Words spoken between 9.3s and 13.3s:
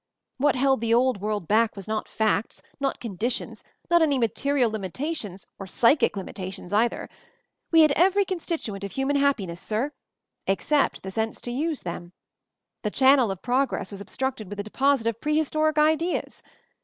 ness, sir— except the sense to use them. The channel